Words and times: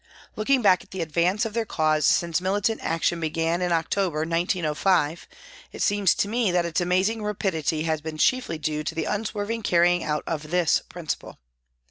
Looking 0.35 0.63
back 0.63 0.81
at 0.83 0.89
the 0.89 1.01
advance 1.03 1.45
of 1.45 1.53
their 1.53 1.63
cause 1.63 2.07
since 2.07 2.41
militant 2.41 2.81
action 2.81 3.19
began 3.19 3.61
in 3.61 3.71
October, 3.71 4.21
1905, 4.21 5.27
it 5.71 5.83
seems 5.83 6.15
to 6.15 6.27
me 6.27 6.49
that 6.51 6.65
its 6.65 6.81
amazing 6.81 7.21
rapidity 7.23 7.83
has 7.83 8.01
been 8.01 8.17
chiefly 8.17 8.57
due 8.57 8.83
to 8.85 8.95
the 8.95 9.05
unswerving 9.05 9.61
carrying 9.61 10.03
out 10.03 10.23
of 10.25 10.49
this 10.49 10.81
principle. 10.89 11.37